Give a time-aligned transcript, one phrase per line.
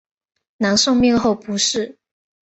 [0.57, 1.99] 南宋灭后不仕。